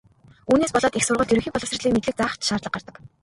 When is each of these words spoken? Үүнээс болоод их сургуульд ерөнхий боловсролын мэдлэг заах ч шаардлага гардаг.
Үүнээс 0.51 0.73
болоод 0.75 0.95
их 0.97 1.05
сургуульд 1.05 1.31
ерөнхий 1.33 1.53
боловсролын 1.53 1.95
мэдлэг 1.95 2.15
заах 2.17 2.33
ч 2.39 2.41
шаардлага 2.47 2.75
гардаг. 2.75 2.95